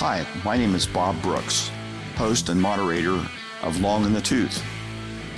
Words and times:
Hi, 0.00 0.26
my 0.46 0.56
name 0.56 0.74
is 0.74 0.86
Bob 0.86 1.20
Brooks, 1.20 1.70
host 2.16 2.48
and 2.48 2.58
moderator 2.58 3.22
of 3.62 3.80
Long 3.82 4.06
in 4.06 4.14
the 4.14 4.20
Tooth. 4.22 4.64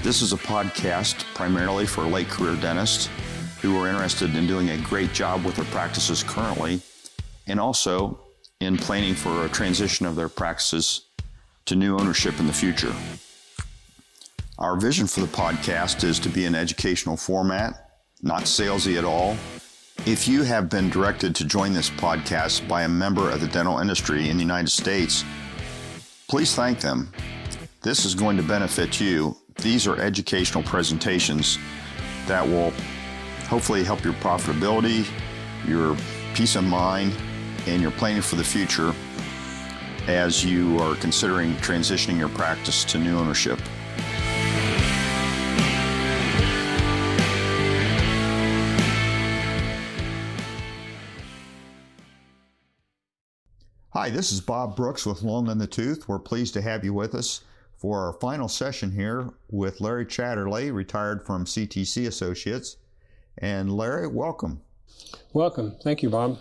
This 0.05 0.23
is 0.23 0.33
a 0.33 0.37
podcast 0.37 1.25
primarily 1.35 1.85
for 1.85 2.05
late 2.05 2.29
career 2.29 2.55
dentists 2.55 3.09
who 3.61 3.77
are 3.77 3.89
interested 3.89 4.37
in 4.37 4.47
doing 4.47 4.71
a 4.71 4.79
great 4.79 5.13
job 5.13 5.45
with 5.45 5.57
their 5.57 5.65
practices 5.65 6.23
currently 6.23 6.81
and 7.49 7.59
also 7.59 8.21
in 8.61 8.77
planning 8.77 9.15
for 9.17 9.45
a 9.45 9.49
transition 9.49 10.07
of 10.07 10.15
their 10.15 10.29
practices 10.29 11.09
to 11.65 11.75
new 11.75 11.99
ownership 11.99 12.39
in 12.39 12.47
the 12.47 12.53
future. 12.53 12.95
Our 14.61 14.79
vision 14.79 15.09
for 15.09 15.23
the 15.23 15.27
podcast 15.27 16.05
is 16.05 16.21
to 16.21 16.29
be 16.29 16.45
an 16.45 16.55
educational 16.55 17.17
format, 17.17 17.99
not 18.23 18.43
salesy 18.43 18.97
at 18.97 19.05
all. 19.05 19.37
If 20.05 20.27
you 20.27 20.43
have 20.43 20.69
been 20.69 20.91
directed 20.91 21.33
to 21.37 21.45
join 21.45 21.73
this 21.73 21.89
podcast 21.89 22.67
by 22.67 22.83
a 22.83 22.89
member 22.89 23.31
of 23.31 23.41
the 23.41 23.47
dental 23.47 23.79
industry 23.79 24.31
in 24.31 24.37
the 24.37 24.43
United 24.43 24.69
States, 24.69 25.25
please 26.29 26.57
thank 26.57 26.81
them. 26.81 27.13
This 27.83 28.05
is 28.05 28.13
going 28.13 28.37
to 28.37 28.43
benefit 28.43 29.01
you. 29.01 29.37
These 29.59 29.87
are 29.87 29.97
educational 30.01 30.65
presentations 30.65 31.57
that 32.27 32.45
will 32.45 32.73
hopefully 33.47 33.85
help 33.85 34.03
your 34.03 34.15
profitability, 34.15 35.07
your 35.69 35.97
peace 36.35 36.57
of 36.57 36.65
mind, 36.65 37.13
and 37.69 37.81
your 37.81 37.93
planning 37.93 38.23
for 38.23 38.35
the 38.35 38.43
future 38.43 38.93
as 40.09 40.45
you 40.45 40.81
are 40.81 40.97
considering 40.97 41.55
transitioning 41.59 42.19
your 42.19 42.31
practice 42.31 42.83
to 42.87 42.99
new 42.99 43.17
ownership. 43.17 43.61
Hi, 54.03 54.11
this 54.11 54.33
is 54.33 54.41
Bob 54.41 54.75
Brooks 54.75 55.07
with 55.07 55.23
Long 55.23 55.49
in 55.49 55.59
the 55.59 55.67
Tooth. 55.69 56.09
We're 56.09 56.19
pleased 56.19 56.55
to 56.55 56.61
have 56.61 56.85
you 56.85 56.93
with 56.93 57.15
us 57.15 57.43
for 57.77 58.05
our 58.05 58.13
final 58.13 58.49
session 58.49 58.91
here 58.91 59.31
with 59.49 59.81
Larry 59.81 60.07
Chatterley, 60.07 60.75
retired 60.75 61.25
from 61.25 61.45
CTC 61.45 62.09
Associates. 62.09 62.79
And 63.39 63.77
Larry, 63.77 64.09
welcome. 64.09 64.61
Welcome. 65.33 65.77
Thank 65.85 66.03
you, 66.03 66.11
Bob. 66.11 66.41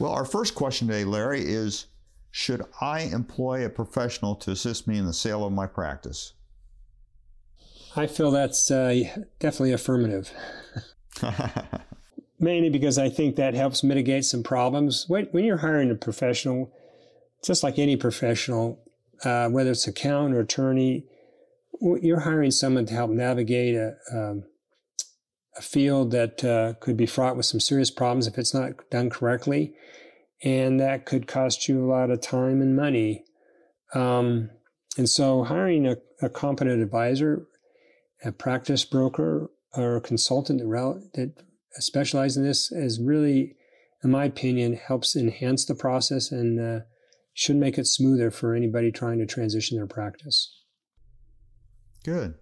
Well, 0.00 0.10
our 0.10 0.24
first 0.24 0.56
question 0.56 0.88
today, 0.88 1.04
Larry, 1.04 1.42
is 1.42 1.86
Should 2.32 2.64
I 2.80 3.02
employ 3.02 3.64
a 3.64 3.70
professional 3.70 4.34
to 4.34 4.50
assist 4.50 4.88
me 4.88 4.98
in 4.98 5.06
the 5.06 5.12
sale 5.12 5.44
of 5.44 5.52
my 5.52 5.68
practice? 5.68 6.32
I 7.94 8.08
feel 8.08 8.32
that's 8.32 8.68
uh, 8.68 9.04
definitely 9.38 9.74
affirmative. 9.74 10.32
Mainly 12.42 12.70
because 12.70 12.96
I 12.96 13.10
think 13.10 13.36
that 13.36 13.54
helps 13.54 13.84
mitigate 13.84 14.24
some 14.24 14.42
problems. 14.42 15.04
When, 15.08 15.26
when 15.26 15.44
you're 15.44 15.58
hiring 15.58 15.90
a 15.90 15.94
professional, 15.94 16.72
just 17.44 17.62
like 17.62 17.78
any 17.78 17.96
professional, 17.96 18.82
uh, 19.24 19.48
whether 19.48 19.70
it's 19.70 19.86
accountant 19.86 20.34
or 20.34 20.40
attorney, 20.40 21.04
you're 21.80 22.20
hiring 22.20 22.50
someone 22.50 22.86
to 22.86 22.94
help 22.94 23.10
navigate 23.10 23.74
a, 23.74 23.94
um, 24.12 24.44
a 25.56 25.62
field 25.62 26.10
that 26.12 26.44
uh, 26.44 26.74
could 26.80 26.96
be 26.96 27.06
fraught 27.06 27.36
with 27.36 27.46
some 27.46 27.60
serious 27.60 27.90
problems 27.90 28.26
if 28.26 28.38
it's 28.38 28.54
not 28.54 28.72
done 28.90 29.10
correctly. 29.10 29.74
And 30.42 30.80
that 30.80 31.04
could 31.04 31.26
cost 31.26 31.68
you 31.68 31.84
a 31.84 31.90
lot 31.90 32.10
of 32.10 32.20
time 32.20 32.62
and 32.62 32.74
money. 32.74 33.24
Um, 33.94 34.50
and 34.96 35.08
so 35.08 35.44
hiring 35.44 35.86
a, 35.86 35.96
a, 36.22 36.28
competent 36.28 36.82
advisor, 36.82 37.46
a 38.24 38.32
practice 38.32 38.84
broker, 38.84 39.50
or 39.74 39.96
a 39.96 40.00
consultant 40.00 40.60
that, 40.60 41.10
that 41.14 41.32
specializes 41.78 42.36
in 42.36 42.44
this 42.44 42.72
is 42.72 43.00
really, 43.00 43.56
in 44.02 44.10
my 44.10 44.24
opinion, 44.24 44.74
helps 44.74 45.16
enhance 45.16 45.64
the 45.64 45.74
process 45.74 46.32
and 46.32 46.60
uh, 46.60 46.84
should 47.34 47.56
make 47.56 47.78
it 47.78 47.86
smoother 47.86 48.30
for 48.30 48.54
anybody 48.54 48.90
trying 48.90 49.18
to 49.18 49.26
transition 49.26 49.76
their 49.76 49.86
practice. 49.86 50.56
Good. 52.04 52.34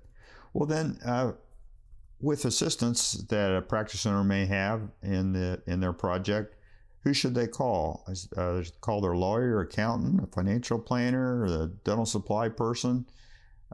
Well, 0.52 0.66
then, 0.66 0.98
uh, 1.04 1.32
with 2.20 2.44
assistance 2.44 3.12
that 3.28 3.54
a 3.54 3.62
practice 3.62 4.04
owner 4.06 4.24
may 4.24 4.46
have 4.46 4.82
in 5.02 5.32
the 5.32 5.62
in 5.66 5.80
their 5.80 5.92
project, 5.92 6.56
who 7.04 7.12
should 7.14 7.34
they 7.34 7.46
call? 7.46 8.04
Uh, 8.36 8.62
call 8.80 9.00
their 9.00 9.14
lawyer, 9.14 9.60
accountant, 9.60 10.22
a 10.22 10.26
financial 10.26 10.78
planner, 10.78 11.42
or 11.42 11.48
the 11.48 11.66
dental 11.84 12.06
supply 12.06 12.48
person, 12.48 13.06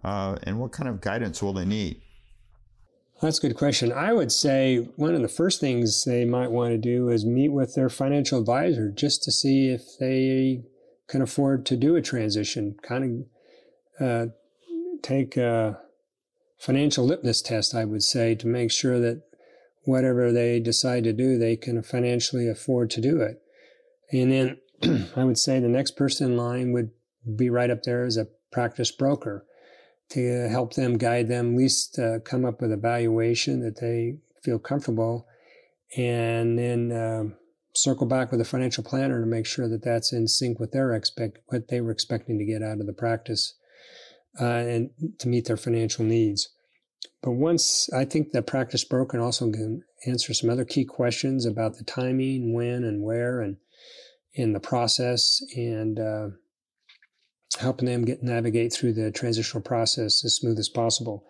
uh, 0.02 0.36
and 0.42 0.58
what 0.58 0.72
kind 0.72 0.88
of 0.88 1.00
guidance 1.00 1.42
will 1.42 1.52
they 1.52 1.64
need? 1.64 2.02
That's 3.20 3.38
a 3.38 3.48
good 3.48 3.56
question. 3.56 3.92
I 3.92 4.12
would 4.12 4.32
say 4.32 4.78
one 4.96 5.14
of 5.14 5.22
the 5.22 5.28
first 5.28 5.60
things 5.60 6.04
they 6.04 6.24
might 6.24 6.50
want 6.50 6.72
to 6.72 6.78
do 6.78 7.08
is 7.08 7.24
meet 7.24 7.50
with 7.50 7.74
their 7.74 7.88
financial 7.88 8.40
advisor 8.40 8.90
just 8.90 9.22
to 9.24 9.32
see 9.32 9.68
if 9.68 9.82
they 9.98 10.64
can 11.08 11.22
afford 11.22 11.64
to 11.66 11.76
do 11.76 11.96
a 11.96 12.02
transition. 12.02 12.76
Kind 12.82 13.26
of 14.00 14.06
uh, 14.06 14.32
take 15.02 15.36
a 15.36 15.78
financial 16.58 17.04
litmus 17.04 17.40
test, 17.40 17.74
I 17.74 17.84
would 17.84 18.02
say, 18.02 18.34
to 18.34 18.46
make 18.46 18.72
sure 18.72 18.98
that 18.98 19.22
whatever 19.84 20.32
they 20.32 20.60
decide 20.60 21.04
to 21.04 21.12
do, 21.12 21.38
they 21.38 21.56
can 21.56 21.82
financially 21.82 22.48
afford 22.48 22.90
to 22.90 23.00
do 23.00 23.20
it. 23.20 23.40
And 24.12 24.32
then 24.82 25.08
I 25.16 25.24
would 25.24 25.38
say 25.38 25.60
the 25.60 25.68
next 25.68 25.92
person 25.92 26.32
in 26.32 26.36
line 26.36 26.72
would 26.72 26.90
be 27.36 27.48
right 27.48 27.70
up 27.70 27.84
there 27.84 28.04
as 28.04 28.16
a 28.16 28.28
practice 28.50 28.90
broker 28.90 29.46
to 30.10 30.48
help 30.48 30.74
them, 30.74 30.98
guide 30.98 31.28
them, 31.28 31.54
at 31.54 31.58
least 31.58 31.98
uh, 31.98 32.20
come 32.20 32.44
up 32.44 32.60
with 32.60 32.72
a 32.72 32.76
valuation 32.76 33.60
that 33.60 33.80
they 33.80 34.18
feel 34.42 34.58
comfortable, 34.58 35.26
and 35.96 36.58
then 36.58 36.92
uh, 36.92 37.24
circle 37.74 38.06
back 38.06 38.30
with 38.30 38.40
a 38.40 38.44
financial 38.44 38.84
planner 38.84 39.20
to 39.20 39.26
make 39.26 39.46
sure 39.46 39.68
that 39.68 39.82
that's 39.82 40.12
in 40.12 40.28
sync 40.28 40.60
with 40.60 40.72
their 40.72 40.92
expect 40.92 41.38
what 41.46 41.68
they 41.68 41.80
were 41.80 41.90
expecting 41.90 42.38
to 42.38 42.44
get 42.44 42.62
out 42.62 42.80
of 42.80 42.86
the 42.86 42.92
practice, 42.92 43.54
uh, 44.40 44.44
and 44.44 44.90
to 45.18 45.28
meet 45.28 45.46
their 45.46 45.56
financial 45.56 46.04
needs. 46.04 46.50
But 47.22 47.32
once 47.32 47.88
I 47.92 48.04
think 48.04 48.32
the 48.32 48.42
practice 48.42 48.84
broker 48.84 49.18
also 49.18 49.50
can 49.50 49.82
answer 50.06 50.34
some 50.34 50.50
other 50.50 50.64
key 50.64 50.84
questions 50.84 51.46
about 51.46 51.78
the 51.78 51.84
timing, 51.84 52.52
when, 52.52 52.84
and 52.84 53.02
where, 53.02 53.40
and 53.40 53.56
in 54.34 54.52
the 54.52 54.60
process, 54.60 55.40
and 55.56 55.98
uh, 55.98 56.28
helping 57.56 57.86
them 57.86 58.04
get 58.04 58.22
navigate 58.22 58.72
through 58.72 58.92
the 58.92 59.10
transitional 59.10 59.62
process 59.62 60.24
as 60.24 60.34
smooth 60.34 60.58
as 60.58 60.68
possible. 60.68 61.24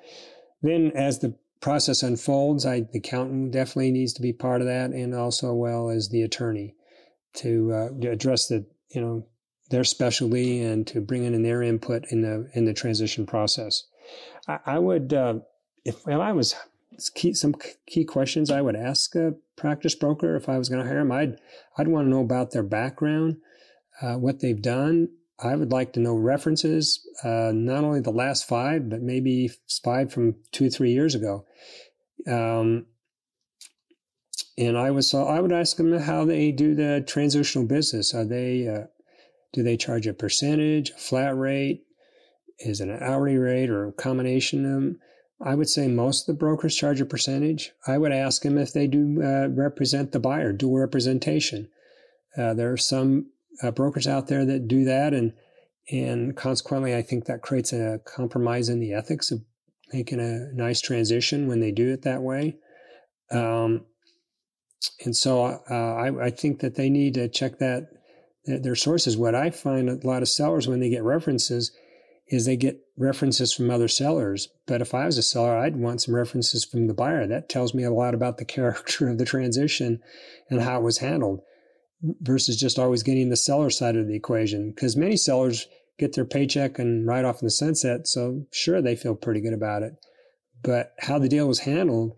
Then, 0.62 0.92
as 0.94 1.18
the 1.18 1.36
process 1.60 2.02
unfolds, 2.02 2.66
I, 2.66 2.80
the 2.80 2.98
accountant 2.98 3.52
definitely 3.52 3.90
needs 3.90 4.12
to 4.14 4.22
be 4.22 4.32
part 4.32 4.60
of 4.60 4.66
that, 4.66 4.90
and 4.90 5.14
also 5.14 5.52
well 5.52 5.90
as 5.90 6.08
the 6.08 6.22
attorney 6.22 6.74
to, 7.34 7.72
uh, 7.72 7.88
to 8.00 8.10
address 8.10 8.48
the 8.48 8.66
you 8.90 9.00
know 9.00 9.26
their 9.70 9.84
specialty 9.84 10.62
and 10.62 10.86
to 10.86 11.00
bring 11.00 11.24
in 11.24 11.42
their 11.42 11.62
input 11.62 12.04
in 12.10 12.22
the 12.22 12.48
in 12.54 12.64
the 12.64 12.74
transition 12.74 13.26
process. 13.26 13.84
I, 14.46 14.58
I 14.66 14.78
would, 14.78 15.12
uh, 15.12 15.40
if, 15.84 15.96
if 16.06 16.20
I 16.20 16.32
was 16.32 16.54
key, 17.14 17.34
some 17.34 17.54
key 17.86 18.04
questions 18.04 18.50
I 18.50 18.60
would 18.60 18.76
ask 18.76 19.14
a 19.14 19.34
practice 19.56 19.94
broker 19.94 20.36
if 20.36 20.48
I 20.48 20.58
was 20.58 20.68
going 20.68 20.82
to 20.82 20.88
hire 20.88 20.98
them. 20.98 21.12
I'd 21.12 21.38
I'd 21.78 21.88
want 21.88 22.06
to 22.06 22.10
know 22.10 22.20
about 22.20 22.52
their 22.52 22.62
background, 22.62 23.36
uh, 24.00 24.14
what 24.14 24.40
they've 24.40 24.60
done, 24.60 25.08
I 25.42 25.56
would 25.56 25.72
like 25.72 25.92
to 25.94 26.00
know 26.00 26.14
references, 26.14 27.00
uh, 27.24 27.50
not 27.52 27.84
only 27.84 28.00
the 28.00 28.10
last 28.10 28.46
five, 28.46 28.88
but 28.88 29.02
maybe 29.02 29.50
five 29.82 30.12
from 30.12 30.36
two, 30.52 30.70
three 30.70 30.92
years 30.92 31.14
ago. 31.14 31.44
Um, 32.26 32.86
and 34.56 34.78
I 34.78 34.92
was, 34.92 35.12
I 35.12 35.40
would 35.40 35.52
ask 35.52 35.76
them 35.76 35.98
how 35.98 36.24
they 36.24 36.52
do 36.52 36.74
the 36.74 37.04
transitional 37.06 37.66
business. 37.66 38.14
Are 38.14 38.24
they, 38.24 38.68
uh, 38.68 38.86
do 39.52 39.64
they 39.64 39.76
charge 39.76 40.06
a 40.06 40.14
percentage, 40.14 40.90
a 40.90 40.94
flat 40.94 41.36
rate? 41.36 41.82
Is 42.60 42.80
it 42.80 42.88
an 42.88 43.02
hourly 43.02 43.36
rate 43.36 43.70
or 43.70 43.88
a 43.88 43.92
combination 43.92 44.64
of 44.64 44.70
them? 44.70 45.00
I 45.44 45.56
would 45.56 45.68
say 45.68 45.88
most 45.88 46.28
of 46.28 46.34
the 46.34 46.38
brokers 46.38 46.76
charge 46.76 47.00
a 47.00 47.04
percentage. 47.04 47.72
I 47.86 47.98
would 47.98 48.12
ask 48.12 48.42
them 48.42 48.56
if 48.56 48.72
they 48.72 48.86
do 48.86 49.20
uh, 49.20 49.48
represent 49.48 50.12
the 50.12 50.20
buyer, 50.20 50.52
dual 50.52 50.78
representation. 50.78 51.68
Uh, 52.36 52.54
there 52.54 52.72
are 52.72 52.76
some 52.76 53.26
uh, 53.62 53.70
brokers 53.70 54.06
out 54.06 54.28
there 54.28 54.44
that 54.44 54.68
do 54.68 54.84
that, 54.84 55.14
and 55.14 55.32
and 55.90 56.36
consequently, 56.36 56.94
I 56.94 57.02
think 57.02 57.26
that 57.26 57.42
creates 57.42 57.72
a 57.72 58.00
compromise 58.04 58.68
in 58.68 58.80
the 58.80 58.92
ethics 58.92 59.30
of 59.30 59.42
making 59.92 60.20
a 60.20 60.50
nice 60.52 60.80
transition 60.80 61.46
when 61.46 61.60
they 61.60 61.70
do 61.70 61.92
it 61.92 62.02
that 62.02 62.22
way. 62.22 62.56
Um, 63.30 63.86
and 65.04 65.14
so 65.16 65.44
uh, 65.44 65.74
I, 65.74 66.26
I, 66.26 66.30
think 66.30 66.60
that 66.60 66.74
they 66.74 66.90
need 66.90 67.14
to 67.14 67.28
check 67.28 67.58
that 67.58 67.88
their 68.44 68.74
sources. 68.74 69.16
What 69.16 69.34
I 69.34 69.50
find 69.50 69.88
a 69.88 70.06
lot 70.06 70.22
of 70.22 70.28
sellers 70.28 70.68
when 70.68 70.80
they 70.80 70.90
get 70.90 71.02
references 71.02 71.72
is 72.28 72.44
they 72.44 72.56
get 72.56 72.80
references 72.96 73.52
from 73.52 73.70
other 73.70 73.88
sellers. 73.88 74.48
But 74.66 74.80
if 74.80 74.94
I 74.94 75.06
was 75.06 75.18
a 75.18 75.22
seller, 75.22 75.56
I'd 75.56 75.76
want 75.76 76.02
some 76.02 76.14
references 76.14 76.64
from 76.64 76.86
the 76.86 76.94
buyer. 76.94 77.26
That 77.26 77.48
tells 77.48 77.74
me 77.74 77.84
a 77.84 77.90
lot 77.90 78.14
about 78.14 78.38
the 78.38 78.44
character 78.56 79.08
of 79.08 79.18
the 79.18 79.24
transition 79.24 80.00
and 80.50 80.62
how 80.62 80.80
it 80.80 80.84
was 80.84 80.98
handled 80.98 81.40
versus 82.20 82.56
just 82.56 82.78
always 82.78 83.02
getting 83.02 83.30
the 83.30 83.36
seller 83.36 83.70
side 83.70 83.96
of 83.96 84.06
the 84.06 84.16
equation. 84.16 84.70
Because 84.70 84.96
many 84.96 85.16
sellers 85.16 85.66
get 85.98 86.14
their 86.14 86.24
paycheck 86.24 86.78
and 86.78 87.06
ride 87.06 87.24
off 87.24 87.40
in 87.40 87.46
the 87.46 87.50
sunset. 87.50 88.06
So 88.06 88.46
sure, 88.52 88.82
they 88.82 88.96
feel 88.96 89.14
pretty 89.14 89.40
good 89.40 89.52
about 89.52 89.82
it. 89.82 89.94
But 90.62 90.92
how 90.98 91.18
the 91.18 91.28
deal 91.28 91.46
was 91.46 91.60
handled, 91.60 92.12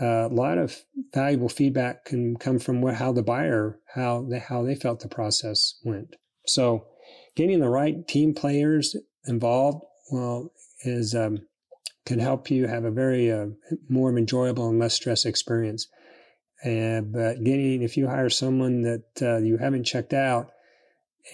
uh, 0.00 0.26
a 0.26 0.28
lot 0.28 0.58
of 0.58 0.76
valuable 1.12 1.48
feedback 1.48 2.04
can 2.04 2.36
come 2.36 2.58
from 2.58 2.80
what, 2.80 2.94
how 2.94 3.12
the 3.12 3.22
buyer, 3.22 3.78
how 3.94 4.22
they, 4.22 4.38
how 4.38 4.62
they 4.62 4.74
felt 4.74 5.00
the 5.00 5.08
process 5.08 5.74
went. 5.84 6.16
So, 6.46 6.86
getting 7.36 7.60
the 7.60 7.68
right 7.68 8.06
team 8.08 8.32
players 8.34 8.96
involved, 9.26 9.84
well, 10.10 10.52
is 10.82 11.14
um, 11.14 11.40
can 12.06 12.18
help 12.18 12.50
you 12.50 12.66
have 12.66 12.84
a 12.84 12.90
very 12.90 13.30
uh, 13.30 13.46
more 13.88 14.16
enjoyable 14.16 14.68
and 14.68 14.78
less 14.78 14.94
stress 14.94 15.24
experience. 15.24 15.86
But 16.62 17.44
getting 17.44 17.82
if 17.82 17.96
you 17.96 18.06
hire 18.06 18.30
someone 18.30 18.82
that 18.82 19.22
uh, 19.22 19.38
you 19.38 19.56
haven't 19.58 19.84
checked 19.84 20.12
out 20.12 20.50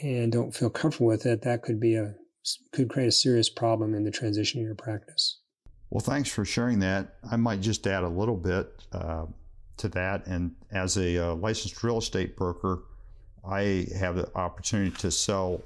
and 0.02 0.32
don't 0.32 0.54
feel 0.54 0.70
comfortable 0.70 1.06
with 1.06 1.26
it, 1.26 1.42
that 1.42 1.62
could 1.62 1.80
be 1.80 1.96
a 1.96 2.14
could 2.72 2.88
create 2.88 3.08
a 3.08 3.12
serious 3.12 3.48
problem 3.48 3.94
in 3.94 4.04
the 4.04 4.10
transition 4.10 4.60
of 4.60 4.66
your 4.66 4.76
practice. 4.76 5.40
Well, 5.90 6.00
thanks 6.00 6.28
for 6.28 6.44
sharing 6.44 6.78
that. 6.80 7.14
I 7.28 7.36
might 7.36 7.60
just 7.60 7.86
add 7.86 8.04
a 8.04 8.08
little 8.08 8.36
bit 8.36 8.84
uh, 8.92 9.26
to 9.78 9.88
that. 9.90 10.26
And 10.26 10.54
as 10.70 10.96
a 10.96 11.18
uh, 11.18 11.34
licensed 11.36 11.82
real 11.82 11.98
estate 11.98 12.36
broker, 12.36 12.82
I 13.48 13.86
have 13.98 14.16
the 14.16 14.28
opportunity 14.36 14.90
to 14.98 15.10
sell 15.10 15.62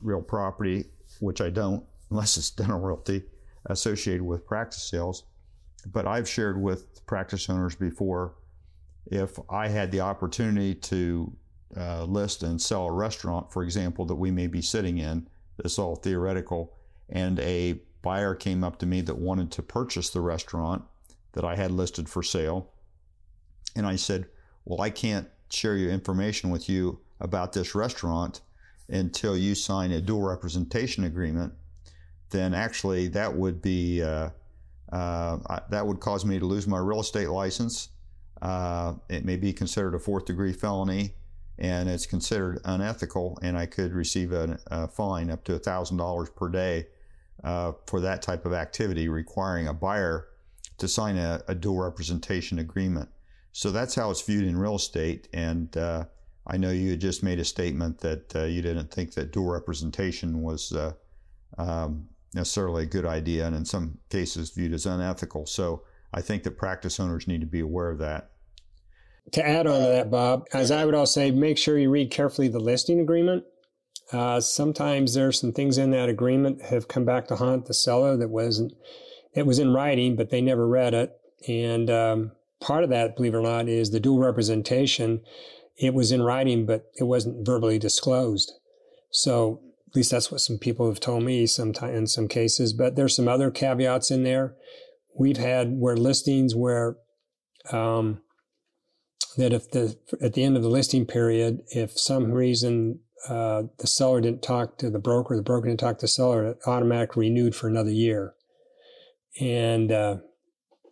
real 0.00 0.22
property, 0.22 0.86
which 1.20 1.40
I 1.40 1.50
don't 1.50 1.84
unless 2.10 2.36
it's 2.36 2.50
dental 2.50 2.80
realty 2.80 3.22
associated 3.66 4.22
with 4.22 4.46
practice 4.46 4.82
sales. 4.82 5.24
But 5.86 6.06
I've 6.06 6.28
shared 6.28 6.60
with 6.60 7.04
practice 7.06 7.48
owners 7.48 7.74
before 7.74 8.34
if 9.10 9.38
I 9.50 9.68
had 9.68 9.90
the 9.90 10.00
opportunity 10.00 10.74
to 10.74 11.32
uh, 11.76 12.04
list 12.04 12.42
and 12.42 12.60
sell 12.60 12.86
a 12.86 12.92
restaurant, 12.92 13.52
for 13.52 13.62
example, 13.62 14.04
that 14.06 14.14
we 14.14 14.30
may 14.30 14.46
be 14.46 14.62
sitting 14.62 14.98
in, 14.98 15.28
this 15.56 15.72
is 15.72 15.78
all 15.78 15.96
theoretical, 15.96 16.74
and 17.08 17.38
a 17.40 17.80
buyer 18.02 18.34
came 18.34 18.62
up 18.62 18.78
to 18.78 18.86
me 18.86 19.00
that 19.02 19.18
wanted 19.18 19.50
to 19.52 19.62
purchase 19.62 20.10
the 20.10 20.20
restaurant 20.20 20.82
that 21.32 21.44
I 21.44 21.56
had 21.56 21.70
listed 21.70 22.08
for 22.08 22.22
sale. 22.22 22.70
And 23.74 23.86
I 23.86 23.96
said, 23.96 24.26
Well, 24.64 24.80
I 24.80 24.90
can't 24.90 25.28
share 25.50 25.76
your 25.76 25.90
information 25.90 26.50
with 26.50 26.68
you 26.68 27.00
about 27.20 27.52
this 27.52 27.74
restaurant 27.74 28.40
until 28.88 29.36
you 29.36 29.54
sign 29.54 29.92
a 29.92 30.00
dual 30.00 30.22
representation 30.22 31.04
agreement. 31.04 31.52
Then 32.30 32.54
actually, 32.54 33.08
that 33.08 33.34
would 33.34 33.62
be 33.62 34.02
uh, 34.02 34.30
uh, 34.92 35.60
that 35.70 35.86
would 35.86 36.00
cause 36.00 36.24
me 36.24 36.38
to 36.38 36.46
lose 36.46 36.66
my 36.66 36.78
real 36.78 37.00
estate 37.00 37.28
license. 37.28 37.90
Uh, 38.40 38.94
it 39.08 39.24
may 39.24 39.36
be 39.36 39.52
considered 39.52 39.94
a 39.94 39.98
fourth 39.98 40.26
degree 40.26 40.52
felony 40.52 41.14
and 41.58 41.88
it's 41.88 42.06
considered 42.06 42.60
unethical, 42.64 43.38
and 43.42 43.58
I 43.58 43.66
could 43.66 43.92
receive 43.92 44.32
a, 44.32 44.58
a 44.68 44.86
fine 44.86 45.28
up 45.28 45.42
to 45.44 45.58
$1,000 45.58 46.34
per 46.36 46.48
day 46.48 46.86
uh, 47.42 47.72
for 47.86 48.00
that 48.00 48.22
type 48.22 48.46
of 48.46 48.52
activity, 48.52 49.08
requiring 49.08 49.66
a 49.66 49.74
buyer 49.74 50.28
to 50.78 50.86
sign 50.86 51.16
a, 51.16 51.42
a, 51.48 51.54
dual 51.54 51.82
representation 51.82 52.60
agreement. 52.60 53.08
So 53.50 53.72
that's 53.72 53.96
how 53.96 54.10
it's 54.10 54.22
viewed 54.22 54.44
in 54.44 54.56
real 54.56 54.76
estate. 54.76 55.28
And 55.32 55.76
uh, 55.76 56.04
I 56.46 56.56
know 56.56 56.70
you 56.70 56.90
had 56.90 57.00
just 57.00 57.24
made 57.24 57.40
a 57.40 57.44
statement 57.44 57.98
that 58.00 58.36
uh, 58.36 58.44
you 58.44 58.62
didn't 58.62 58.92
think 58.92 59.14
that 59.14 59.32
dual 59.32 59.50
representation 59.50 60.42
was 60.42 60.72
uh, 60.72 60.92
um, 61.58 62.08
necessarily 62.34 62.84
a 62.84 62.86
good 62.86 63.06
idea, 63.06 63.46
and 63.46 63.56
in 63.56 63.64
some 63.64 63.98
cases 64.10 64.50
viewed 64.50 64.72
as 64.72 64.86
unethical. 64.86 65.46
So 65.46 65.82
I 66.12 66.20
think 66.20 66.42
that 66.44 66.56
practice 66.56 66.98
owners 66.98 67.28
need 67.28 67.40
to 67.40 67.46
be 67.46 67.60
aware 67.60 67.90
of 67.90 67.98
that 67.98 68.30
to 69.32 69.46
add 69.46 69.66
on 69.66 69.80
to 69.80 69.88
that, 69.88 70.10
Bob, 70.10 70.46
as 70.52 70.70
I 70.70 70.84
would 70.84 70.94
also 70.94 71.20
say, 71.20 71.30
make 71.30 71.58
sure 71.58 71.78
you 71.78 71.90
read 71.90 72.10
carefully 72.10 72.48
the 72.48 72.60
listing 72.60 73.00
agreement. 73.00 73.44
Uh, 74.12 74.40
sometimes 74.40 75.14
there's 75.14 75.38
some 75.38 75.52
things 75.52 75.76
in 75.76 75.90
that 75.90 76.08
agreement 76.08 76.62
have 76.62 76.88
come 76.88 77.04
back 77.04 77.26
to 77.28 77.36
haunt 77.36 77.66
the 77.66 77.74
seller 77.74 78.16
that 78.16 78.30
wasn't, 78.30 78.72
it 79.34 79.46
was 79.46 79.58
in 79.58 79.74
writing, 79.74 80.16
but 80.16 80.30
they 80.30 80.40
never 80.40 80.66
read 80.66 80.94
it. 80.94 81.12
And 81.46 81.90
um, 81.90 82.32
part 82.60 82.84
of 82.84 82.90
that, 82.90 83.16
believe 83.16 83.34
it 83.34 83.38
or 83.38 83.42
not, 83.42 83.68
is 83.68 83.90
the 83.90 84.00
dual 84.00 84.18
representation. 84.18 85.20
It 85.76 85.92
was 85.92 86.10
in 86.10 86.22
writing, 86.22 86.64
but 86.64 86.90
it 86.96 87.04
wasn't 87.04 87.44
verbally 87.44 87.78
disclosed. 87.78 88.52
So 89.10 89.60
at 89.88 89.96
least 89.96 90.10
that's 90.10 90.32
what 90.32 90.40
some 90.40 90.58
people 90.58 90.88
have 90.88 91.00
told 91.00 91.22
me 91.22 91.46
sometime 91.46 91.94
in 91.94 92.06
some 92.06 92.28
cases. 92.28 92.72
But 92.72 92.96
there's 92.96 93.14
some 93.14 93.28
other 93.28 93.50
caveats 93.50 94.10
in 94.10 94.22
there. 94.22 94.54
We've 95.18 95.36
had 95.36 95.72
where 95.72 95.96
listings 95.96 96.54
where 96.54 96.96
um, 97.72 98.22
that 99.36 99.52
if 99.52 99.70
the 99.70 99.96
at 100.20 100.34
the 100.34 100.44
end 100.44 100.56
of 100.56 100.62
the 100.62 100.68
listing 100.68 101.06
period, 101.06 101.60
if 101.68 101.98
some 101.98 102.32
reason 102.32 103.00
uh, 103.28 103.64
the 103.78 103.86
seller 103.86 104.20
didn't 104.20 104.42
talk 104.42 104.78
to 104.78 104.90
the 104.90 104.98
broker, 104.98 105.36
the 105.36 105.42
broker 105.42 105.66
didn't 105.66 105.80
talk 105.80 105.98
to 105.98 106.04
the 106.04 106.08
seller, 106.08 106.44
it 106.46 106.58
automatically 106.66 107.28
renewed 107.28 107.54
for 107.54 107.68
another 107.68 107.90
year. 107.90 108.34
And 109.40 109.90
uh, 109.90 110.16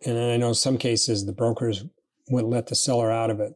and 0.05 0.17
I 0.17 0.37
know 0.37 0.49
in 0.49 0.55
some 0.55 0.77
cases 0.77 1.25
the 1.25 1.33
brokers 1.33 1.83
wouldn't 2.29 2.51
let 2.51 2.67
the 2.67 2.75
seller 2.75 3.11
out 3.11 3.29
of 3.29 3.39
it, 3.39 3.53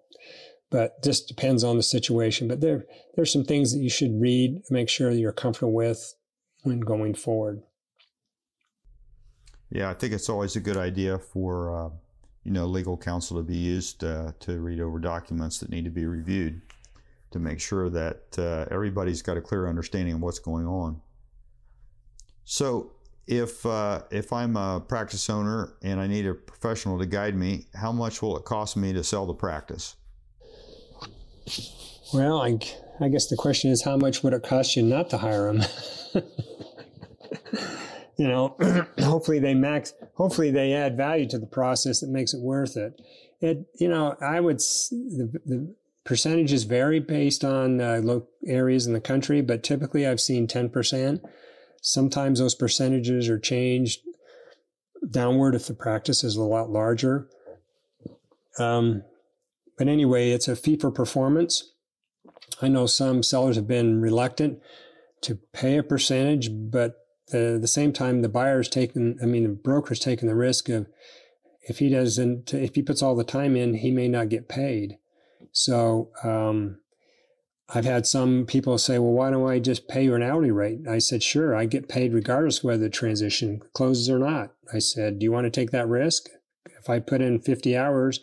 but 0.70 1.04
just 1.04 1.28
depends 1.28 1.64
on 1.64 1.78
the 1.78 1.84
situation. 1.84 2.48
But 2.48 2.62
there 2.62 2.86
there's 3.16 3.32
some 3.32 3.44
things 3.44 3.74
that 3.74 3.80
you 3.80 3.90
should 3.90 4.20
read, 4.20 4.62
make 4.70 4.90
sure 4.90 5.14
that 5.14 5.20
you're 5.20 5.34
comfortable 5.34 5.74
with 5.74 6.14
when 6.64 6.80
going 6.80 7.14
forward. 7.14 7.62
Yeah, 9.72 9.90
I 9.90 9.94
think 9.94 10.14
it's 10.14 10.30
always 10.30 10.56
a 10.56 10.60
good 10.60 10.78
idea 10.78 11.18
for 11.18 11.76
uh, 11.76 11.90
you 12.44 12.52
know, 12.52 12.66
legal 12.66 12.98
counsel 12.98 13.38
to 13.38 13.44
be 13.44 13.56
used 13.56 14.04
uh, 14.04 14.32
to 14.40 14.60
read 14.60 14.80
over 14.80 15.00
documents 15.00 15.60
that 15.60 15.70
need 15.70 15.86
to 15.86 15.92
be 15.92 16.06
reviewed 16.06 16.62
to 17.32 17.40
make 17.40 17.60
sure 17.60 17.90
that 17.90 18.38
uh, 18.38 18.66
everybody's 18.72 19.22
got 19.22 19.38
a 19.38 19.42
clear 19.42 19.68
understanding 19.68 20.16
of 20.16 20.22
what's 20.22 20.40
going 20.40 20.66
on. 20.66 21.00
So, 22.44 22.92
if 23.28 23.66
uh, 23.66 24.02
if 24.10 24.34
I'm 24.34 24.58
a 24.58 24.82
practice 24.82 25.30
owner 25.30 25.74
and 25.84 26.02
I 26.02 26.08
need 26.08 26.26
a 26.26 26.34
professional 26.34 26.98
to 27.00 27.06
guide 27.06 27.36
me, 27.36 27.68
how 27.76 27.92
much 27.92 28.22
will 28.22 28.36
it 28.36 28.44
cost 28.44 28.76
me 28.76 28.92
to 28.94 29.04
sell 29.04 29.26
the 29.26 29.34
practice? 29.34 29.96
Well, 32.14 32.42
I, 32.42 32.60
I 33.00 33.08
guess 33.08 33.28
the 33.28 33.38
question 33.38 33.72
is, 33.72 33.84
how 33.84 33.96
much 33.96 34.24
would 34.24 34.34
it 34.34 34.44
cost 34.44 34.76
you 34.76 34.84
not 34.84 35.10
to 35.12 35.18
hire 35.20 35.54
them? 35.54 35.64
you 38.22 38.28
know, 38.28 38.56
hopefully 39.00 39.40
they 39.40 39.56
max, 39.56 39.96
hopefully 40.14 40.52
they 40.52 40.74
add 40.74 40.96
value 40.96 41.28
to 41.28 41.40
the 41.40 41.48
process 41.48 42.02
that 42.02 42.10
makes 42.12 42.36
it 42.36 42.40
worth 42.40 42.78
it. 42.78 43.02
It, 43.40 43.66
you 43.80 43.90
know, 43.90 44.16
I 44.22 44.40
would, 44.40 44.60
the, 44.60 45.42
the 45.44 45.76
percentages 46.04 46.66
vary 46.66 47.00
based 47.00 47.44
on 47.44 47.82
uh, 47.82 48.00
areas 48.46 48.86
in 48.86 48.94
the 48.94 49.02
country, 49.02 49.42
but 49.42 49.64
typically 49.64 50.06
I've 50.06 50.22
seen 50.22 50.46
10%. 50.46 51.20
Sometimes 51.82 52.38
those 52.38 52.54
percentages 52.54 53.28
are 53.28 53.40
changed 53.40 54.02
downward 55.10 55.56
if 55.56 55.66
the 55.66 55.74
practice 55.74 56.24
is 56.24 56.36
a 56.36 56.44
lot 56.44 56.70
larger. 56.70 57.28
Um, 58.60 59.02
but 59.80 59.88
anyway, 59.88 60.30
it's 60.30 60.48
a 60.48 60.56
fee 60.56 60.78
for 60.78 60.92
performance. 60.92 61.74
I 62.62 62.68
know 62.68 62.86
some 62.86 63.24
sellers 63.24 63.56
have 63.56 63.68
been 63.68 64.00
reluctant 64.00 64.60
to 65.22 65.40
pay 65.54 65.78
a 65.78 65.84
percentage, 65.84 66.50
but 66.52 66.98
the 67.30 67.58
the 67.60 67.68
same 67.68 67.94
time 67.94 68.22
the 68.22 68.30
buyer's 68.30 68.68
taking 68.68 69.18
i 69.22 69.26
mean 69.26 69.44
the 69.44 69.50
broker's 69.50 70.00
taking 70.00 70.28
the 70.28 70.36
risk 70.36 70.70
of 70.70 70.88
if 71.64 71.80
he 71.80 71.90
doesn't 71.90 72.54
if 72.54 72.76
he 72.76 72.82
puts 72.82 73.02
all 73.02 73.16
the 73.16 73.24
time 73.24 73.56
in 73.56 73.76
he 73.76 73.92
may 73.92 74.08
not 74.08 74.30
get 74.30 74.50
paid. 74.50 74.98
So 75.52 76.10
um, 76.24 76.80
i've 77.74 77.86
had 77.86 78.06
some 78.06 78.46
people 78.46 78.78
say 78.78 79.00
well 79.00 79.14
why 79.14 79.30
don't 79.30 79.50
i 79.50 79.60
just 79.60 79.88
pay 79.88 80.04
you 80.04 80.16
an 80.16 80.24
hourly 80.24 80.52
rate? 80.52 80.80
I 80.90 81.00
said 81.00 81.24
sure 81.24 81.56
i 81.56 81.66
get 81.66 81.90
paid 81.90 82.14
regardless 82.14 82.64
whether 82.64 82.84
the 82.84 82.90
transition 82.90 83.62
closes 83.74 84.10
or 84.10 84.20
not. 84.20 84.54
I 84.74 84.80
said 84.80 85.20
do 85.20 85.24
you 85.24 85.32
want 85.32 85.46
to 85.46 85.52
take 85.52 85.72
that 85.72 85.88
risk? 85.88 86.28
If 86.80 86.90
i 86.90 87.00
put 87.00 87.22
in 87.22 87.40
50 87.40 87.78
hours 87.78 88.22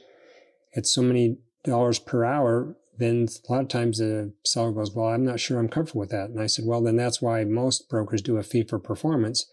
it's 0.72 0.92
so 0.92 1.02
many 1.02 1.38
dollars 1.64 1.98
per 1.98 2.24
hour 2.24 2.76
then 2.98 3.28
a 3.48 3.52
lot 3.52 3.62
of 3.62 3.68
times 3.68 3.98
the 3.98 4.32
seller 4.44 4.72
goes, 4.72 4.94
Well, 4.94 5.08
I'm 5.08 5.24
not 5.24 5.40
sure 5.40 5.58
I'm 5.58 5.68
comfortable 5.68 6.00
with 6.00 6.10
that. 6.10 6.30
And 6.30 6.40
I 6.40 6.46
said, 6.46 6.64
Well, 6.66 6.82
then 6.82 6.96
that's 6.96 7.22
why 7.22 7.44
most 7.44 7.88
brokers 7.88 8.22
do 8.22 8.36
a 8.36 8.42
fee 8.42 8.64
for 8.64 8.78
performance 8.78 9.46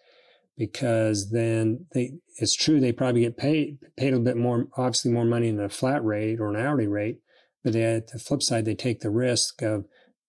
because 0.58 1.32
then 1.32 1.86
they, 1.94 2.14
it's 2.38 2.56
true, 2.56 2.80
they 2.80 2.92
probably 2.92 3.22
get 3.22 3.38
paid, 3.38 3.78
paid 3.98 4.14
a 4.14 4.20
bit 4.20 4.38
more, 4.38 4.68
obviously 4.78 5.12
more 5.12 5.26
money 5.26 5.52
than 5.52 5.64
a 5.64 5.70
flat 5.70 6.04
rate 6.04 6.40
or 6.40 6.50
an 6.50 6.56
hourly 6.56 6.88
rate. 6.88 7.20
But 7.64 7.74
they, 7.74 7.84
at 7.84 8.08
the 8.08 8.20
flip 8.20 8.42
side, 8.42 8.66
they 8.66 8.76
take 8.76 9.02
the 9.02 9.10
risk 9.10 9.62
of 9.62 9.86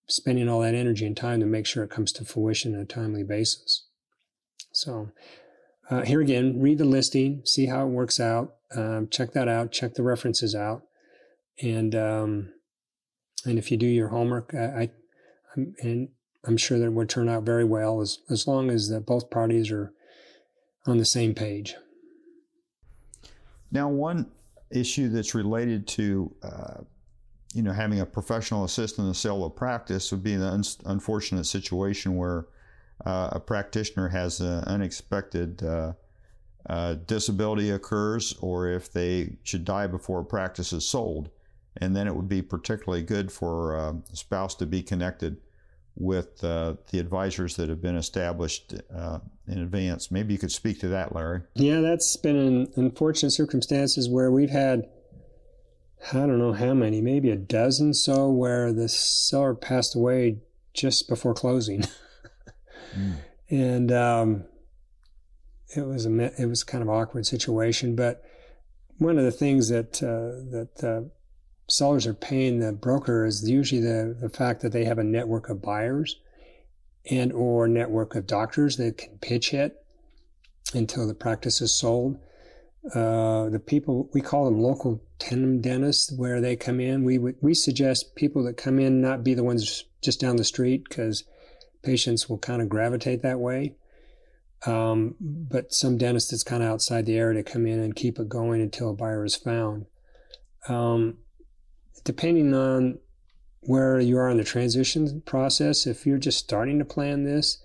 spending 0.07 0.49
all 0.49 0.61
that 0.61 0.75
energy 0.75 1.05
and 1.05 1.15
time 1.15 1.39
to 1.39 1.45
make 1.45 1.65
sure 1.65 1.83
it 1.83 1.91
comes 1.91 2.11
to 2.13 2.25
fruition 2.25 2.75
on 2.75 2.81
a 2.81 2.85
timely 2.85 3.23
basis. 3.23 3.87
So, 4.71 5.11
uh, 5.89 6.01
here 6.01 6.21
again, 6.21 6.59
read 6.59 6.77
the 6.77 6.85
listing, 6.85 7.41
see 7.45 7.67
how 7.67 7.83
it 7.83 7.91
works 7.91 8.19
out, 8.19 8.55
um, 8.75 9.07
check 9.09 9.31
that 9.33 9.47
out, 9.47 9.71
check 9.71 9.93
the 9.93 10.03
references 10.03 10.53
out, 10.55 10.83
and 11.61 11.95
um, 11.95 12.53
and 13.47 13.57
if 13.57 13.71
you 13.71 13.77
do 13.77 13.87
your 13.87 14.09
homework, 14.09 14.53
I, 14.53 14.91
I'm, 15.55 15.73
and 15.81 16.09
I'm 16.45 16.57
sure 16.57 16.77
that 16.77 16.85
it 16.85 16.93
would 16.93 17.09
turn 17.09 17.29
out 17.29 17.43
very 17.43 17.63
well 17.63 18.01
as, 18.01 18.19
as 18.29 18.47
long 18.47 18.69
as 18.69 18.89
that 18.89 19.05
both 19.05 19.29
parties 19.29 19.71
are 19.71 19.93
on 20.85 20.97
the 20.97 21.05
same 21.05 21.33
page. 21.33 21.75
Now, 23.71 23.89
one 23.89 24.31
issue 24.69 25.09
that's 25.09 25.33
related 25.33 25.87
to 25.87 26.35
uh, 26.43 26.81
you 27.53 27.63
know 27.63 27.71
having 27.71 28.01
a 28.01 28.05
professional 28.05 28.65
assistant 28.65 29.05
in 29.05 29.09
the 29.09 29.15
sale 29.15 29.43
of 29.45 29.55
practice 29.55 30.11
would 30.11 30.23
be 30.23 30.35
the 30.35 30.47
un- 30.47 30.63
unfortunate 30.85 31.45
situation 31.45 32.15
where 32.15 32.47
uh, 33.05 33.29
a 33.31 33.39
practitioner 33.39 34.09
has 34.09 34.41
an 34.41 34.63
unexpected 34.65 35.63
uh, 35.63 35.93
uh, 36.69 36.95
disability 37.05 37.69
occurs, 37.69 38.35
or 38.41 38.69
if 38.69 38.91
they 38.91 39.37
should 39.43 39.63
die 39.63 39.87
before 39.87 40.21
a 40.21 40.25
practice 40.25 40.73
is 40.73 40.87
sold 40.87 41.29
and 41.81 41.95
then 41.95 42.07
it 42.07 42.15
would 42.15 42.29
be 42.29 42.41
particularly 42.41 43.03
good 43.03 43.31
for 43.31 43.77
uh, 43.77 43.93
a 44.11 44.15
spouse 44.15 44.55
to 44.55 44.65
be 44.65 44.81
connected 44.81 45.37
with 45.95 46.43
uh, 46.43 46.75
the 46.91 46.99
advisors 46.99 47.55
that 47.55 47.69
have 47.69 47.81
been 47.81 47.95
established 47.95 48.75
uh, 48.95 49.19
in 49.47 49.59
advance. 49.59 50.11
Maybe 50.11 50.33
you 50.33 50.39
could 50.39 50.51
speak 50.51 50.79
to 50.81 50.87
that, 50.89 51.15
Larry. 51.15 51.41
Yeah, 51.55 51.81
that's 51.81 52.15
been 52.17 52.35
in 52.35 52.71
unfortunate 52.75 53.31
circumstances 53.31 54.07
where 54.07 54.31
we've 54.31 54.51
had, 54.51 54.87
I 56.13 56.19
don't 56.19 56.37
know 56.37 56.53
how 56.53 56.73
many, 56.73 57.01
maybe 57.01 57.31
a 57.31 57.35
dozen 57.35 57.93
so, 57.93 58.29
where 58.29 58.71
the 58.71 58.87
seller 58.87 59.55
passed 59.55 59.95
away 59.95 60.37
just 60.73 61.09
before 61.09 61.33
closing. 61.33 61.83
mm. 62.95 63.15
And 63.49 63.91
um, 63.91 64.45
it 65.75 65.85
was 65.85 66.05
a 66.05 66.41
it 66.41 66.45
was 66.45 66.63
kind 66.63 66.81
of 66.81 66.89
awkward 66.89 67.25
situation, 67.25 67.95
but 67.95 68.23
one 68.97 69.17
of 69.17 69.25
the 69.25 69.31
things 69.31 69.69
that 69.69 70.01
uh, 70.03 70.45
that 70.51 70.83
uh, 70.83 71.09
sellers 71.69 72.07
are 72.07 72.13
paying 72.13 72.59
the 72.59 72.71
broker 72.71 73.25
is 73.25 73.47
usually 73.47 73.81
the, 73.81 74.17
the 74.19 74.29
fact 74.29 74.61
that 74.61 74.71
they 74.71 74.85
have 74.85 74.97
a 74.97 75.03
network 75.03 75.49
of 75.49 75.61
buyers 75.61 76.19
and 77.09 77.31
or 77.33 77.67
network 77.67 78.15
of 78.15 78.27
doctors 78.27 78.77
that 78.77 78.97
can 78.97 79.17
pitch 79.19 79.53
it 79.53 79.83
until 80.73 81.07
the 81.07 81.13
practice 81.13 81.61
is 81.61 81.73
sold. 81.73 82.17
Uh, 82.93 83.49
the 83.49 83.61
people 83.63 84.09
we 84.13 84.21
call 84.21 84.45
them 84.45 84.61
locum 84.61 85.01
tenens 85.19 85.61
dentists, 85.61 86.11
where 86.11 86.39
they 86.39 86.55
come 86.55 86.79
in. 86.79 87.03
We 87.03 87.17
we 87.17 87.53
suggest 87.53 88.15
people 88.15 88.43
that 88.43 88.55
come 88.55 88.79
in 88.79 89.01
not 89.01 89.23
be 89.23 89.33
the 89.33 89.43
ones 89.43 89.83
just 90.01 90.21
down 90.21 90.37
the 90.37 90.43
street 90.45 90.85
because 90.87 91.23
patients 91.83 92.29
will 92.29 92.37
kind 92.37 92.61
of 92.61 92.69
gravitate 92.69 93.23
that 93.23 93.39
way. 93.39 93.75
Um, 94.65 95.15
but 95.19 95.73
some 95.73 95.97
dentist 95.97 96.31
that's 96.31 96.43
kind 96.43 96.63
of 96.63 96.69
outside 96.69 97.05
the 97.05 97.17
area 97.17 97.43
to 97.43 97.51
come 97.51 97.67
in 97.67 97.79
and 97.79 97.95
keep 97.95 98.19
it 98.19 98.29
going 98.29 98.61
until 98.61 98.89
a 98.89 98.93
buyer 98.93 99.23
is 99.23 99.35
found. 99.35 99.85
Um, 100.67 101.17
depending 102.03 102.53
on 102.53 102.99
where 103.61 103.99
you 103.99 104.17
are 104.17 104.29
in 104.29 104.37
the 104.37 104.43
transition 104.43 105.21
process, 105.25 105.85
if 105.85 106.05
you're 106.05 106.17
just 106.17 106.39
starting 106.39 106.79
to 106.79 106.85
plan 106.85 107.23
this 107.23 107.61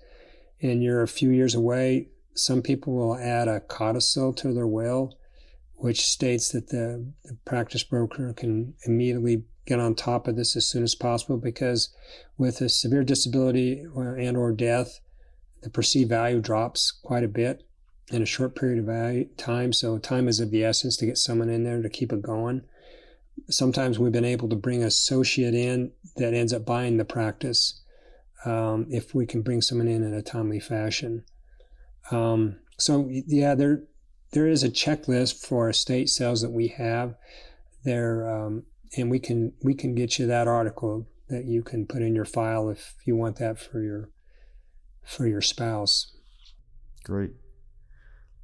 and 0.61 0.83
you're 0.83 1.01
a 1.01 1.07
few 1.07 1.29
years 1.29 1.55
away, 1.55 2.09
some 2.35 2.61
people 2.61 2.93
will 2.93 3.17
add 3.17 3.47
a 3.47 3.61
codicil 3.61 4.33
to 4.33 4.53
their 4.53 4.67
will, 4.67 5.17
which 5.75 6.05
states 6.05 6.49
that 6.49 6.69
the, 6.69 7.05
the 7.23 7.37
practice 7.45 7.83
broker 7.83 8.33
can 8.33 8.73
immediately 8.85 9.43
get 9.65 9.79
on 9.79 9.95
top 9.95 10.27
of 10.27 10.35
this 10.35 10.55
as 10.55 10.67
soon 10.67 10.83
as 10.83 10.95
possible 10.95 11.37
because 11.37 11.95
with 12.37 12.59
a 12.59 12.67
severe 12.67 13.03
disability 13.03 13.85
and 13.95 14.35
or 14.35 14.51
death, 14.51 14.99
the 15.61 15.69
perceived 15.69 16.09
value 16.09 16.41
drops 16.41 16.91
quite 16.91 17.23
a 17.23 17.29
bit 17.29 17.63
in 18.11 18.21
a 18.21 18.25
short 18.25 18.55
period 18.55 18.87
of 18.87 19.37
time. 19.37 19.71
So 19.71 19.97
time 19.97 20.27
is 20.27 20.41
of 20.41 20.51
the 20.51 20.65
essence 20.65 20.97
to 20.97 21.05
get 21.05 21.17
someone 21.17 21.49
in 21.49 21.63
there 21.63 21.81
to 21.81 21.89
keep 21.89 22.11
it 22.11 22.21
going 22.21 22.63
sometimes 23.49 23.99
we've 23.99 24.11
been 24.11 24.25
able 24.25 24.49
to 24.49 24.55
bring 24.55 24.83
associate 24.83 25.53
in 25.53 25.91
that 26.17 26.33
ends 26.33 26.53
up 26.53 26.65
buying 26.65 26.97
the 26.97 27.05
practice 27.05 27.81
um, 28.45 28.87
if 28.89 29.13
we 29.15 29.25
can 29.25 29.41
bring 29.41 29.61
someone 29.61 29.87
in 29.87 30.03
in 30.03 30.13
a 30.13 30.21
timely 30.21 30.59
fashion. 30.59 31.23
Um, 32.11 32.57
so 32.77 33.07
yeah, 33.09 33.55
there 33.55 33.83
there 34.31 34.47
is 34.47 34.63
a 34.63 34.69
checklist 34.69 35.45
for 35.45 35.69
estate 35.69 36.09
sales 36.09 36.41
that 36.41 36.51
we 36.51 36.67
have 36.69 37.15
there, 37.83 38.29
um, 38.29 38.63
and 38.97 39.09
we 39.09 39.19
can 39.19 39.53
we 39.63 39.73
can 39.73 39.95
get 39.95 40.19
you 40.19 40.27
that 40.27 40.47
article 40.47 41.07
that 41.29 41.45
you 41.45 41.63
can 41.63 41.85
put 41.85 42.01
in 42.01 42.15
your 42.15 42.25
file 42.25 42.69
if 42.69 42.95
you 43.05 43.15
want 43.15 43.37
that 43.37 43.59
for 43.59 43.81
your 43.81 44.09
for 45.03 45.27
your 45.27 45.41
spouse. 45.41 46.15
Great. 47.03 47.31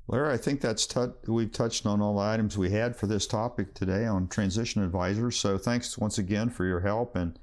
Larry, 0.10 0.34
I 0.34 0.38
think 0.38 0.60
that's 0.60 0.88
t- 0.88 1.06
we've 1.28 1.52
touched 1.52 1.86
on 1.86 2.02
all 2.02 2.16
the 2.16 2.24
items 2.24 2.58
we 2.58 2.72
had 2.72 2.96
for 2.96 3.06
this 3.06 3.28
topic 3.28 3.76
today 3.76 4.08
on 4.08 4.28
transition 4.28 4.84
advisors. 4.84 5.38
So 5.38 5.60
thanks 5.60 6.00
once 6.00 6.18
again 6.18 6.50
for 6.50 6.66
your 6.66 6.80
help 6.80 7.16
and 7.16 7.38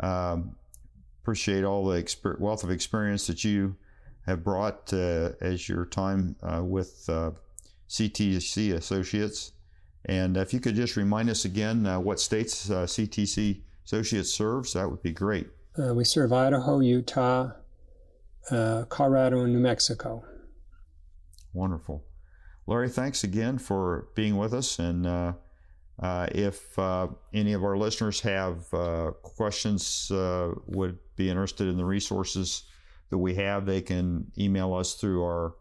um, 0.00 0.56
appreciate 1.22 1.62
all 1.62 1.84
the 1.84 2.02
exper- 2.02 2.40
wealth 2.40 2.64
of 2.64 2.70
experience 2.70 3.26
that 3.26 3.44
you 3.44 3.76
have 4.24 4.42
brought 4.42 4.94
uh, 4.94 5.32
as 5.42 5.68
your 5.68 5.84
time 5.84 6.36
uh, 6.42 6.64
with 6.64 7.04
uh, 7.10 7.32
CTC 7.90 8.72
Associates. 8.72 9.52
And 10.06 10.38
if 10.38 10.54
you 10.54 10.60
could 10.60 10.74
just 10.74 10.96
remind 10.96 11.28
us 11.28 11.44
again 11.44 11.84
uh, 11.84 12.00
what 12.00 12.18
states 12.18 12.70
CTC 12.70 13.56
uh, 13.56 13.60
Associates 13.84 14.32
serves, 14.32 14.72
that 14.72 14.90
would 14.90 15.02
be 15.02 15.12
great. 15.12 15.48
Uh, 15.78 15.92
we 15.92 16.04
serve 16.04 16.32
Idaho, 16.32 16.80
Utah, 16.80 17.50
Colorado, 18.48 19.42
and 19.42 19.52
New 19.52 19.60
Mexico. 19.60 20.24
Wonderful. 21.56 22.04
Larry, 22.66 22.90
thanks 22.90 23.24
again 23.24 23.56
for 23.56 24.08
being 24.14 24.36
with 24.36 24.52
us. 24.52 24.78
And 24.78 25.06
uh, 25.06 25.32
uh, 26.02 26.26
if 26.32 26.78
uh, 26.78 27.06
any 27.32 27.54
of 27.54 27.64
our 27.64 27.78
listeners 27.78 28.20
have 28.20 28.66
uh, 28.74 29.12
questions, 29.22 30.10
uh, 30.10 30.50
would 30.66 30.98
be 31.16 31.30
interested 31.30 31.68
in 31.68 31.78
the 31.78 31.84
resources 31.84 32.64
that 33.08 33.16
we 33.16 33.34
have, 33.36 33.64
they 33.64 33.80
can 33.80 34.30
email 34.36 34.74
us 34.74 34.96
through 34.96 35.24
our 35.24 35.54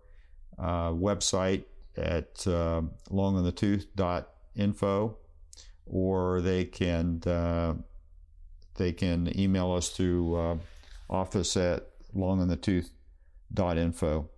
uh, 0.59 0.89
website 0.89 1.63
at 1.95 2.45
uh, 2.45 2.81
longinthetooth.info 3.09 5.17
or 5.85 6.41
they 6.41 6.65
can 6.65 7.21
they 8.77 8.91
can 8.91 9.39
email 9.39 9.71
us 9.71 9.87
through 9.89 10.59
office 11.09 11.55
at 11.55 11.87
longinthetooth.info. 12.13 14.29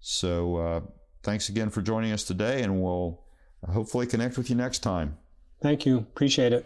So 0.00 0.56
uh, 0.56 0.80
thanks 1.22 1.48
again 1.48 1.70
for 1.70 1.82
joining 1.82 2.12
us 2.12 2.24
today, 2.24 2.62
and 2.62 2.82
we'll 2.82 3.22
hopefully 3.70 4.06
connect 4.06 4.36
with 4.36 4.50
you 4.50 4.56
next 4.56 4.80
time. 4.80 5.18
Thank 5.60 5.86
you. 5.86 5.98
Appreciate 5.98 6.52
it. 6.52 6.64